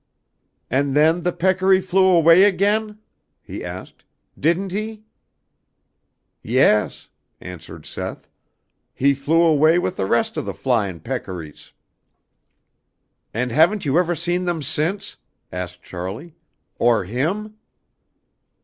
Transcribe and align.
"And 0.71 0.95
then 0.95 1.21
the 1.21 1.31
peccary 1.31 1.79
flew 1.79 2.07
away 2.07 2.45
again?" 2.45 2.97
he 3.39 3.63
asked. 3.63 4.03
"Didn't 4.35 4.71
he?" 4.71 5.03
"Yes," 6.41 7.09
answered 7.39 7.85
Seth. 7.85 8.27
"He 8.95 9.13
flew 9.13 9.43
away 9.43 9.77
with 9.77 9.97
the 9.97 10.07
rest 10.07 10.37
of 10.37 10.45
the 10.45 10.55
flyin' 10.55 11.01
peccaries." 11.01 11.69
"And 13.31 13.51
haven't 13.51 13.85
you 13.85 13.99
ever 13.99 14.15
seen 14.15 14.45
them 14.45 14.63
since?" 14.63 15.17
asked 15.51 15.83
Charlie, 15.83 16.33
"or 16.79 17.05
him?" 17.05 17.57